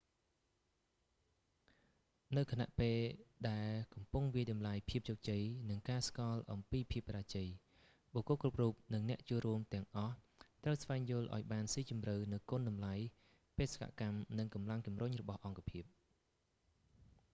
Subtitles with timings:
[2.37, 2.97] នៅខណៈពេល
[3.51, 7.49] ដែលកំពុងវាយតម្លៃភាពជោគជ័យ និងការស្គាល់អំពីភាពបរាជ័យ
[8.13, 10.15] បុគ្គលគ្រប់រូប និងអ្នកចូលរួមទាំងអស់
[10.63, 12.93] ត្រូវស្វែងយល់ឱ្យបានស៊ីជម្រៅនូវគុណតម្លៃ
[13.57, 15.85] បេសកកម្ម និងកម្លាំងជំរុញរបស់អង្គការ